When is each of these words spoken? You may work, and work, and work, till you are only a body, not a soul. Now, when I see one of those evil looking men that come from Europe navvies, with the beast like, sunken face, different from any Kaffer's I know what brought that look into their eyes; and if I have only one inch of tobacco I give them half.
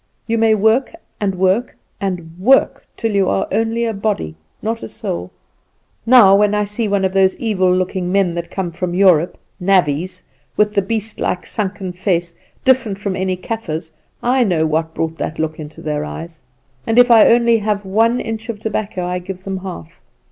You 0.25 0.39
may 0.39 0.55
work, 0.55 0.95
and 1.19 1.35
work, 1.35 1.77
and 1.99 2.35
work, 2.39 2.87
till 2.97 3.13
you 3.13 3.29
are 3.29 3.47
only 3.51 3.85
a 3.85 3.93
body, 3.93 4.33
not 4.59 4.81
a 4.81 4.89
soul. 4.89 5.29
Now, 6.07 6.35
when 6.35 6.55
I 6.55 6.63
see 6.63 6.87
one 6.87 7.05
of 7.05 7.13
those 7.13 7.37
evil 7.37 7.71
looking 7.71 8.11
men 8.11 8.33
that 8.33 8.49
come 8.49 8.71
from 8.71 8.95
Europe 8.95 9.37
navvies, 9.59 10.23
with 10.57 10.73
the 10.73 10.81
beast 10.81 11.19
like, 11.19 11.45
sunken 11.45 11.93
face, 11.93 12.33
different 12.65 12.97
from 12.97 13.15
any 13.15 13.35
Kaffer's 13.35 13.91
I 14.23 14.43
know 14.43 14.65
what 14.65 14.95
brought 14.95 15.17
that 15.17 15.37
look 15.37 15.59
into 15.59 15.83
their 15.83 16.03
eyes; 16.03 16.41
and 16.87 16.97
if 16.97 17.11
I 17.11 17.19
have 17.19 17.31
only 17.35 17.59
one 17.59 18.19
inch 18.19 18.49
of 18.49 18.57
tobacco 18.57 19.05
I 19.05 19.19
give 19.19 19.43
them 19.43 19.57
half. 19.57 20.01